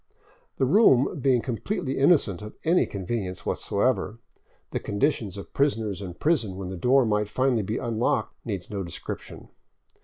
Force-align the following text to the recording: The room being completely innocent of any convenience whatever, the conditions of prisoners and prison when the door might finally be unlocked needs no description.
The 0.57 0.65
room 0.65 1.19
being 1.21 1.43
completely 1.43 1.99
innocent 1.99 2.41
of 2.41 2.55
any 2.63 2.87
convenience 2.87 3.45
whatever, 3.45 4.17
the 4.71 4.79
conditions 4.79 5.37
of 5.37 5.53
prisoners 5.53 6.01
and 6.01 6.19
prison 6.19 6.55
when 6.55 6.69
the 6.69 6.75
door 6.75 7.05
might 7.05 7.27
finally 7.29 7.61
be 7.61 7.77
unlocked 7.77 8.33
needs 8.43 8.67
no 8.67 8.81
description. 8.81 9.49